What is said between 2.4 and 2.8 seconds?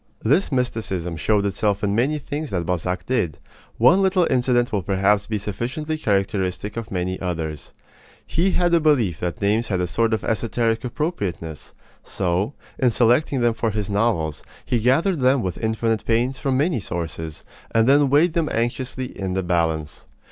that